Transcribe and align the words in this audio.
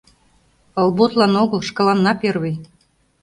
Олботлан 0.81 1.33
огыл, 1.43 1.59
шкаланна 1.67 2.13
первый! 2.21 2.55